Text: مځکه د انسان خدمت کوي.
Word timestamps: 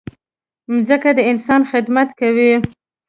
مځکه 0.73 1.09
د 1.17 1.19
انسان 1.31 1.61
خدمت 1.71 2.09
کوي. 2.19 2.51